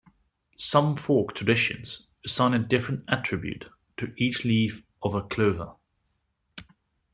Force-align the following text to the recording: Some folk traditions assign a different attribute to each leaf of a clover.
Some 0.57 0.97
folk 0.97 1.35
traditions 1.35 2.07
assign 2.25 2.55
a 2.55 2.67
different 2.67 3.03
attribute 3.07 3.65
to 3.97 4.11
each 4.17 4.43
leaf 4.43 4.83
of 5.03 5.13
a 5.13 5.21
clover. 5.21 5.75